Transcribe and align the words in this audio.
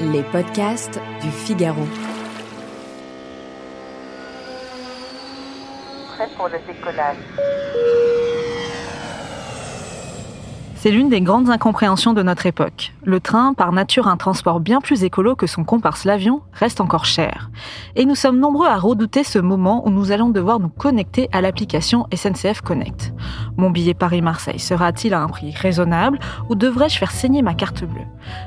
Les 0.00 0.22
podcasts 0.22 1.00
du 1.20 1.30
Figaro. 1.30 1.84
Prêt 6.14 6.28
pour 6.36 6.48
le 6.48 6.58
décollage. 6.66 7.16
C'est 10.80 10.92
l'une 10.92 11.08
des 11.08 11.20
grandes 11.20 11.50
incompréhensions 11.50 12.12
de 12.12 12.22
notre 12.22 12.46
époque. 12.46 12.92
Le 13.02 13.18
train, 13.18 13.52
par 13.52 13.72
nature 13.72 14.06
un 14.06 14.16
transport 14.16 14.60
bien 14.60 14.80
plus 14.80 15.02
écolo 15.02 15.34
que 15.34 15.48
son 15.48 15.64
comparse 15.64 16.04
l'avion, 16.04 16.40
reste 16.52 16.80
encore 16.80 17.04
cher. 17.04 17.50
Et 17.96 18.04
nous 18.04 18.14
sommes 18.14 18.38
nombreux 18.38 18.68
à 18.68 18.76
redouter 18.76 19.24
ce 19.24 19.40
moment 19.40 19.84
où 19.84 19.90
nous 19.90 20.12
allons 20.12 20.28
devoir 20.28 20.60
nous 20.60 20.68
connecter 20.68 21.28
à 21.32 21.40
l'application 21.40 22.06
SNCF 22.14 22.60
Connect. 22.60 23.12
Mon 23.56 23.70
billet 23.70 23.92
Paris-Marseille 23.92 24.60
sera-t-il 24.60 25.14
à 25.14 25.20
un 25.20 25.26
prix 25.26 25.50
raisonnable 25.50 26.20
ou 26.48 26.54
devrais-je 26.54 26.98
faire 26.98 27.10
saigner 27.10 27.42
ma 27.42 27.54
carte 27.54 27.82
bleue? 27.82 28.06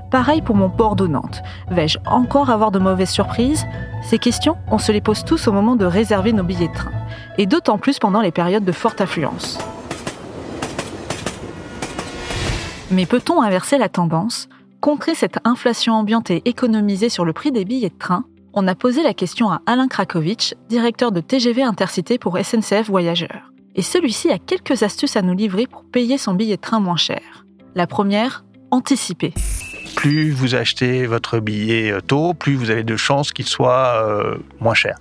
Pareil 0.09 0.41
pour 0.41 0.55
mon 0.55 0.69
port 0.69 0.95
de 0.95 1.07
Nantes. 1.07 1.43
Vais-je 1.69 1.97
encore 2.05 2.49
avoir 2.49 2.71
de 2.71 2.79
mauvaises 2.79 3.09
surprises? 3.09 3.65
Ces 4.03 4.19
questions, 4.19 4.55
on 4.69 4.77
se 4.77 4.93
les 4.93 5.01
pose 5.01 5.25
tous 5.25 5.49
au 5.49 5.51
moment 5.51 5.75
de 5.75 5.83
réserver 5.83 6.31
nos 6.31 6.43
billets 6.43 6.69
de 6.69 6.73
train. 6.73 6.91
Et 7.37 7.45
d'autant 7.45 7.77
plus 7.77 7.99
pendant 7.99 8.21
les 8.21 8.31
périodes 8.31 8.63
de 8.63 8.71
forte 8.71 9.01
affluence. 9.01 9.59
Mais 12.91 13.05
peut-on 13.05 13.41
inverser 13.41 13.77
la 13.77 13.87
tendance? 13.87 14.49
Contrer 14.81 15.15
cette 15.15 15.39
inflation 15.45 15.93
ambiante 15.93 16.29
et 16.29 16.41
économiser 16.43 17.07
sur 17.07 17.23
le 17.23 17.31
prix 17.31 17.53
des 17.53 17.63
billets 17.63 17.89
de 17.89 17.97
train? 17.97 18.25
On 18.53 18.67
a 18.67 18.75
posé 18.75 19.01
la 19.01 19.13
question 19.13 19.49
à 19.49 19.61
Alain 19.65 19.87
Krakowicz, 19.87 20.55
directeur 20.67 21.13
de 21.13 21.21
TGV 21.21 21.63
Intercité 21.63 22.17
pour 22.17 22.37
SNCF 22.37 22.89
Voyageurs. 22.89 23.53
Et 23.75 23.81
celui-ci 23.81 24.29
a 24.29 24.39
quelques 24.39 24.83
astuces 24.83 25.15
à 25.15 25.21
nous 25.21 25.33
livrer 25.33 25.67
pour 25.67 25.85
payer 25.85 26.17
son 26.17 26.33
billet 26.33 26.57
de 26.57 26.61
train 26.61 26.81
moins 26.81 26.97
cher. 26.97 27.45
La 27.75 27.87
première, 27.87 28.43
anticiper. 28.71 29.33
Plus 29.95 30.31
vous 30.31 30.55
achetez 30.55 31.05
votre 31.05 31.39
billet 31.39 31.95
tôt, 32.05 32.33
plus 32.33 32.55
vous 32.55 32.71
avez 32.71 32.83
de 32.83 32.97
chances 32.97 33.31
qu'il 33.31 33.47
soit 33.47 34.03
euh, 34.03 34.35
moins 34.59 34.73
cher. 34.73 34.97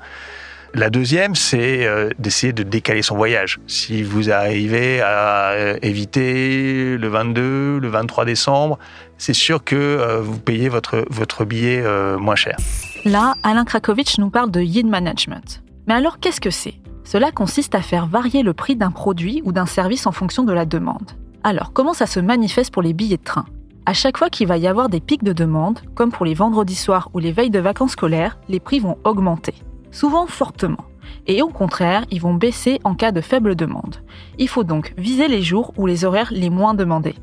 La 0.73 0.89
deuxième, 0.89 1.35
c'est 1.35 1.85
euh, 1.85 2.11
d'essayer 2.21 2.53
de 2.53 2.63
décaler 2.63 3.03
son 3.03 3.17
voyage. 3.17 3.59
Si 3.67 4.05
vous 4.05 4.31
arrivez 4.31 5.01
à 5.01 5.51
euh, 5.51 5.79
éviter 5.83 6.97
le 6.97 7.09
22, 7.09 7.79
le 7.81 7.89
23 7.89 8.25
décembre, 8.25 8.79
c'est 9.19 9.35
sûr 9.35 9.65
que 9.65 9.75
euh, 9.75 10.21
vous 10.21 10.39
payez 10.39 10.69
votre, 10.69 11.05
votre 11.11 11.45
billet 11.45 11.83
moins 12.19 12.37
cher. 12.37 12.57
Là, 13.05 13.35
Alain 13.43 13.65
Krakowicz 13.65 14.19
nous 14.19 14.31
parle 14.31 14.51
de 14.51 14.61
yield 14.61 14.89
management. 14.89 15.62
Mais 15.89 15.95
alors, 15.95 16.21
qu'est-ce 16.21 16.41
que 16.41 16.51
c'est? 16.51 16.75
Cela 17.05 17.33
consiste 17.33 17.75
à 17.75 17.83
faire 17.83 18.07
varier 18.07 18.45
le 18.45 18.55
prix 18.55 18.77
d'un 18.77 18.93
produit 18.93 19.43
ou 19.45 19.51
d'un 19.51 19.67
service 19.67 20.07
en 20.07 20.12
fonction 20.12 20.45
de 20.45 20.53
la 20.53 20.67
demande. 20.67 21.11
Alors, 21.43 21.73
comment 21.73 21.95
ça 21.95 22.07
se 22.07 22.21
manifeste 22.21 22.73
pour 22.73 22.83
les 22.83 22.93
billets 22.93 23.17
de 23.17 23.25
train? 23.25 23.47
À 23.87 23.95
chaque 23.95 24.19
fois 24.19 24.31
qu'il 24.31 24.47
va 24.47 24.57
y 24.57 24.69
avoir 24.69 24.89
des 24.89 25.01
pics 25.01 25.25
de 25.25 25.33
demande, 25.33 25.81
comme 25.97 26.12
pour 26.12 26.27
les 26.27 26.34
vendredis 26.34 26.77
soirs 26.77 27.11
ou 27.12 27.19
les 27.19 27.33
veilles 27.33 27.51
de 27.51 27.59
vacances 27.59 27.93
scolaires, 27.93 28.39
les 28.49 28.61
prix 28.61 28.79
vont 28.79 28.99
augmenter 29.03 29.55
souvent 29.91 30.27
fortement. 30.27 30.85
Et 31.27 31.43
au 31.43 31.49
contraire, 31.49 32.05
ils 32.11 32.21
vont 32.21 32.34
baisser 32.34 32.81
en 32.84 32.95
cas 32.95 33.12
de 33.12 33.21
faible 33.21 33.55
demande. 33.55 33.97
Il 34.39 34.49
faut 34.49 34.65
donc 34.65 34.95
viser 34.97 35.28
les 35.28 35.43
jours 35.43 35.73
ou 35.77 35.87
les 35.87 36.05
horaires 36.05 36.31
les 36.33 36.51
moins 36.51 36.75
demandés. 36.75 37.17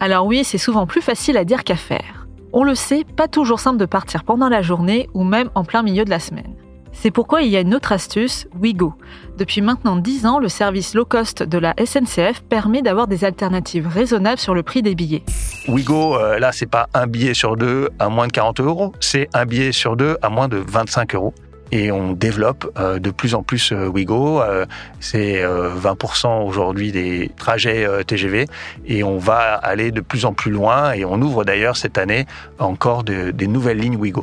Alors 0.00 0.26
oui, 0.26 0.44
c'est 0.44 0.58
souvent 0.58 0.86
plus 0.86 1.00
facile 1.00 1.36
à 1.36 1.44
dire 1.44 1.64
qu'à 1.64 1.76
faire. 1.76 2.26
On 2.52 2.62
le 2.62 2.74
sait, 2.74 3.04
pas 3.16 3.26
toujours 3.26 3.60
simple 3.60 3.78
de 3.78 3.86
partir 3.86 4.24
pendant 4.24 4.48
la 4.48 4.62
journée 4.62 5.08
ou 5.14 5.24
même 5.24 5.50
en 5.54 5.64
plein 5.64 5.82
milieu 5.82 6.04
de 6.04 6.10
la 6.10 6.20
semaine. 6.20 6.54
C'est 6.92 7.10
pourquoi 7.10 7.42
il 7.42 7.50
y 7.50 7.56
a 7.56 7.60
une 7.60 7.74
autre 7.74 7.92
astuce, 7.92 8.46
Wigo. 8.58 8.94
Depuis 9.36 9.60
maintenant 9.60 9.96
10 9.96 10.26
ans, 10.26 10.38
le 10.38 10.48
service 10.48 10.94
low 10.94 11.04
cost 11.04 11.42
de 11.42 11.58
la 11.58 11.74
SNCF 11.84 12.42
permet 12.48 12.82
d'avoir 12.82 13.08
des 13.08 13.24
alternatives 13.24 13.88
raisonnables 13.88 14.38
sur 14.38 14.54
le 14.54 14.62
prix 14.62 14.80
des 14.80 14.94
billets. 14.94 15.24
Wigo, 15.66 16.16
euh, 16.16 16.38
là, 16.38 16.52
c'est 16.52 16.70
pas 16.70 16.88
un 16.94 17.08
billet 17.08 17.34
sur 17.34 17.56
deux 17.56 17.88
à 17.98 18.08
moins 18.08 18.28
de 18.28 18.32
40 18.32 18.60
euros, 18.60 18.92
c'est 19.00 19.28
un 19.34 19.44
billet 19.44 19.72
sur 19.72 19.96
deux 19.96 20.16
à 20.22 20.30
moins 20.30 20.46
de 20.46 20.58
25 20.58 21.16
euros 21.16 21.34
et 21.74 21.90
on 21.90 22.12
développe 22.12 22.70
euh, 22.78 22.98
de 22.98 23.10
plus 23.10 23.34
en 23.34 23.42
plus 23.42 23.72
euh, 23.72 23.88
Wigo. 23.88 24.40
Euh, 24.40 24.64
c'est 25.00 25.42
20% 25.44 26.46
aujourd'hui 26.46 26.92
des 26.92 27.30
trajets 27.36 27.86
TGV 28.06 28.46
et 28.86 29.02
on 29.02 29.18
va 29.18 29.54
aller 29.54 29.90
de 29.90 30.00
plus 30.00 30.24
en 30.24 30.32
plus 30.32 30.50
loin 30.50 30.92
et 30.92 31.04
on 31.04 31.20
ouvre 31.20 31.44
d'ailleurs 31.44 31.76
cette 31.76 31.98
année 31.98 32.26
encore 32.58 33.02
des 33.02 33.46
nouvelles 33.46 33.78
lignes 33.78 33.96
Wigo. 33.96 34.22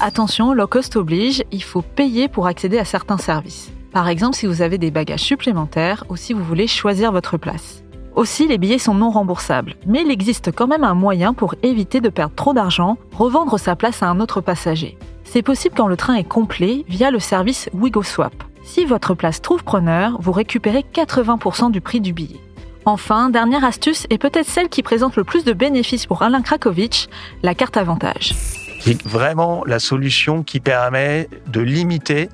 Attention, 0.00 0.52
low 0.52 0.66
cost 0.66 0.96
oblige, 0.96 1.42
il 1.50 1.62
faut 1.62 1.82
payer 1.82 2.28
pour 2.28 2.46
accéder 2.46 2.78
à 2.78 2.84
certains 2.84 3.18
services. 3.18 3.70
Par 3.92 4.08
exemple, 4.08 4.36
si 4.36 4.46
vous 4.46 4.62
avez 4.62 4.78
des 4.78 4.90
bagages 4.90 5.20
supplémentaires 5.20 6.04
ou 6.08 6.16
si 6.16 6.32
vous 6.32 6.44
voulez 6.44 6.66
choisir 6.66 7.12
votre 7.12 7.36
place. 7.36 7.82
Aussi, 8.14 8.46
les 8.46 8.58
billets 8.58 8.78
sont 8.78 8.94
non 8.94 9.10
remboursables, 9.10 9.74
mais 9.86 10.02
il 10.02 10.10
existe 10.10 10.50
quand 10.50 10.66
même 10.66 10.84
un 10.84 10.94
moyen 10.94 11.34
pour 11.34 11.54
éviter 11.62 12.00
de 12.00 12.08
perdre 12.08 12.34
trop 12.34 12.54
d'argent, 12.54 12.96
revendre 13.12 13.58
sa 13.58 13.76
place 13.76 14.02
à 14.02 14.08
un 14.08 14.20
autre 14.20 14.40
passager. 14.40 14.96
C'est 15.26 15.42
possible 15.42 15.74
quand 15.76 15.88
le 15.88 15.96
train 15.96 16.14
est 16.14 16.24
complet 16.24 16.84
via 16.88 17.10
le 17.10 17.18
service 17.18 17.68
WigoSwap. 17.74 18.32
Si 18.62 18.84
votre 18.84 19.14
place 19.14 19.42
trouve 19.42 19.64
preneur, 19.64 20.16
vous 20.20 20.32
récupérez 20.32 20.84
80% 20.94 21.70
du 21.70 21.80
prix 21.80 22.00
du 22.00 22.12
billet. 22.12 22.40
Enfin, 22.84 23.30
dernière 23.30 23.64
astuce 23.64 24.06
et 24.10 24.18
peut-être 24.18 24.46
celle 24.46 24.68
qui 24.68 24.82
présente 24.82 25.16
le 25.16 25.24
plus 25.24 25.44
de 25.44 25.52
bénéfices 25.52 26.06
pour 26.06 26.22
Alain 26.22 26.40
Krakowicz, 26.40 27.08
la 27.42 27.54
carte 27.54 27.76
avantage. 27.76 28.34
C'est 28.80 29.02
vraiment 29.02 29.64
la 29.66 29.80
solution 29.80 30.44
qui 30.44 30.60
permet 30.60 31.28
de 31.48 31.60
limiter 31.60 32.28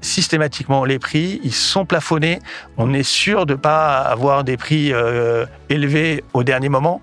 systématiquement 0.00 0.84
les 0.84 0.98
prix, 0.98 1.40
ils 1.42 1.52
sont 1.52 1.84
plafonnés. 1.84 2.38
On 2.76 2.92
est 2.94 3.02
sûr 3.02 3.46
de 3.46 3.54
ne 3.54 3.58
pas 3.58 3.98
avoir 3.98 4.44
des 4.44 4.56
prix 4.56 4.92
euh, 4.92 5.46
élevés 5.68 6.22
au 6.32 6.44
dernier 6.44 6.68
moment. 6.68 7.00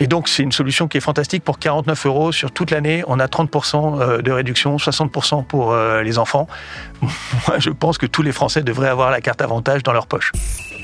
Et 0.00 0.06
donc, 0.06 0.28
c'est 0.28 0.42
une 0.42 0.52
solution 0.52 0.88
qui 0.88 0.96
est 0.98 1.00
fantastique. 1.00 1.44
Pour 1.44 1.58
49 1.58 2.06
euros 2.06 2.32
sur 2.32 2.50
toute 2.50 2.70
l'année, 2.70 3.04
on 3.06 3.20
a 3.20 3.26
30% 3.26 4.00
euh, 4.00 4.22
de 4.22 4.32
réduction, 4.32 4.76
60% 4.76 5.44
pour 5.46 5.72
euh, 5.72 6.02
les 6.02 6.18
enfants. 6.18 6.48
Moi, 7.02 7.58
je 7.58 7.70
pense 7.70 7.98
que 7.98 8.06
tous 8.06 8.22
les 8.22 8.32
Français 8.32 8.62
devraient 8.62 8.88
avoir 8.88 9.10
la 9.10 9.20
carte 9.20 9.42
avantage 9.42 9.82
dans 9.82 9.92
leur 9.92 10.06
poche. 10.06 10.32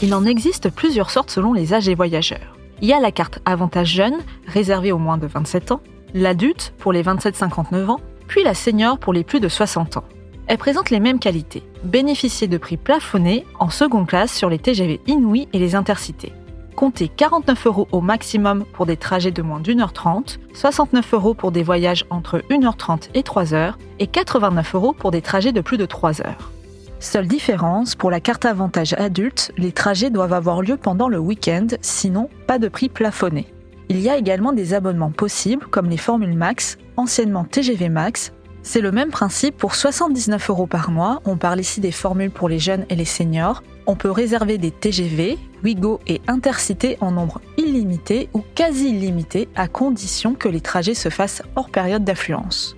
Il 0.01 0.15
en 0.15 0.25
existe 0.25 0.71
plusieurs 0.71 1.11
sortes 1.11 1.31
selon 1.31 1.53
les 1.53 1.75
âges 1.75 1.89
et 1.89 1.95
voyageurs. 1.95 2.57
Il 2.81 2.89
y 2.89 2.93
a 2.93 3.01
la 3.01 3.13
carte 3.13 3.41
avantage 3.45 3.89
jeune, 3.89 4.17
réservée 4.47 4.93
aux 4.93 4.99
moins 4.99 5.19
de 5.19 5.27
27 5.27 5.73
ans, 5.73 5.83
l'adulte 6.15 6.73
pour 6.79 6.93
les 6.93 7.03
27-59 7.03 7.89
ans, 7.89 8.01
puis 8.27 8.43
la 8.43 8.55
senior 8.55 8.99
pour 8.99 9.13
les 9.13 9.25
plus 9.25 9.41
de 9.41 9.49
60 9.49 9.99
ans. 9.99 10.05
Elle 10.47 10.59
présente 10.59 10.91
les 10.91 11.01
mêmes 11.01 11.19
qualités. 11.19 11.63
Bénéficier 11.85 12.49
de 12.49 12.59
prix 12.59 12.77
plafonnés 12.77 13.45
en 13.59 13.71
seconde 13.71 14.07
classe 14.07 14.33
sur 14.33 14.49
les 14.49 14.59
TGV 14.59 15.01
Inouï 15.07 15.49
et 15.53 15.59
les 15.59 15.75
intercités 15.75 16.33
comptez 16.77 17.09
49 17.09 17.67
euros 17.67 17.89
au 17.93 18.01
maximum 18.01 18.65
pour 18.73 18.87
des 18.87 18.97
trajets 18.97 19.31
de 19.31 19.43
moins 19.43 19.61
d'une 19.61 19.81
heure 19.81 19.93
trente, 19.93 20.41
69 20.55 21.15
euros 21.15 21.35
pour 21.35 21.53
des 21.53 21.63
voyages 21.63 22.07
entre 22.11 22.39
1h30 22.51 23.11
et 23.15 23.23
3 23.23 23.55
heures, 23.55 23.79
et 23.99 24.07
89 24.07 24.75
euros 24.75 24.93
pour 24.93 25.11
des 25.11 25.23
trajets 25.23 25.53
de 25.53 25.61
plus 25.61 25.77
de 25.77 25.87
3 25.87 26.21
heures. 26.23 26.51
Seule 27.01 27.27
différence, 27.27 27.95
pour 27.95 28.11
la 28.11 28.21
carte 28.21 28.45
avantage 28.45 28.93
adulte, 28.93 29.53
les 29.57 29.73
trajets 29.73 30.11
doivent 30.11 30.35
avoir 30.35 30.61
lieu 30.61 30.77
pendant 30.77 31.09
le 31.09 31.19
week-end, 31.19 31.67
sinon 31.81 32.29
pas 32.47 32.59
de 32.59 32.69
prix 32.69 32.91
plafonné. 32.91 33.47
Il 33.89 34.01
y 34.01 34.11
a 34.11 34.17
également 34.17 34.53
des 34.53 34.75
abonnements 34.75 35.11
possibles 35.11 35.67
comme 35.67 35.89
les 35.89 35.97
formules 35.97 36.37
Max, 36.37 36.79
anciennement 36.97 37.45
TGV 37.45 37.89
Max. 37.89 38.33
C'est 38.63 38.81
le 38.81 38.93
même 38.93 39.11
principe 39.11 39.57
pour 39.57 39.75
79 39.75 40.51
euros 40.51 40.67
par 40.67 40.91
mois, 40.91 41.23
on 41.25 41.37
parle 41.37 41.61
ici 41.61 41.81
des 41.81 41.93
formules 41.93 42.31
pour 42.31 42.49
les 42.49 42.59
jeunes 42.59 42.85
et 42.91 42.95
les 42.95 43.05
seniors, 43.05 43.63
on 43.87 43.97
peut 43.97 44.11
réserver 44.11 44.59
des 44.59 44.71
TGV, 44.71 45.39
Wigo 45.65 46.01
et 46.07 46.21
Intercité 46.29 46.97
en 47.01 47.11
nombre 47.11 47.41
illimité 47.57 48.29
ou 48.35 48.43
quasi 48.55 48.91
illimité 48.91 49.49
à 49.57 49.67
condition 49.67 50.35
que 50.35 50.49
les 50.49 50.61
trajets 50.61 50.95
se 50.95 51.09
fassent 51.09 51.43
hors 51.57 51.71
période 51.71 52.05
d'affluence. 52.05 52.77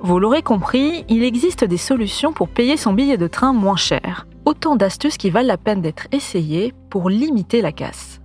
Vous 0.00 0.18
l'aurez 0.18 0.42
compris, 0.42 1.04
il 1.08 1.24
existe 1.24 1.64
des 1.64 1.78
solutions 1.78 2.32
pour 2.32 2.48
payer 2.48 2.76
son 2.76 2.92
billet 2.92 3.16
de 3.16 3.26
train 3.26 3.52
moins 3.52 3.76
cher. 3.76 4.26
Autant 4.44 4.76
d'astuces 4.76 5.16
qui 5.16 5.30
valent 5.30 5.48
la 5.48 5.56
peine 5.56 5.80
d'être 5.80 6.06
essayées 6.12 6.74
pour 6.90 7.08
limiter 7.08 7.62
la 7.62 7.72
casse. 7.72 8.20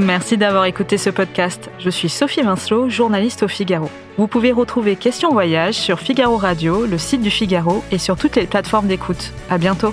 Merci 0.00 0.38
d'avoir 0.38 0.64
écouté 0.64 0.96
ce 0.96 1.10
podcast. 1.10 1.70
Je 1.78 1.90
suis 1.90 2.08
Sophie 2.08 2.40
Vincelot, 2.40 2.88
journaliste 2.88 3.42
au 3.42 3.48
Figaro. 3.48 3.90
Vous 4.16 4.28
pouvez 4.28 4.50
retrouver 4.50 4.96
Question 4.96 5.30
Voyage 5.30 5.74
sur 5.74 6.00
Figaro 6.00 6.38
Radio, 6.38 6.86
le 6.86 6.96
site 6.96 7.20
du 7.20 7.30
Figaro 7.30 7.84
et 7.92 7.98
sur 7.98 8.16
toutes 8.16 8.36
les 8.36 8.46
plateformes 8.46 8.86
d'écoute. 8.86 9.34
À 9.50 9.58
bientôt. 9.58 9.92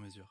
mesure. 0.00 0.26